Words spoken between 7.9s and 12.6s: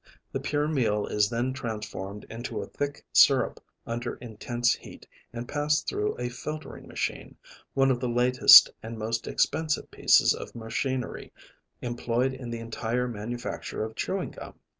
of the latest and most expensive pieces of machinery employed in the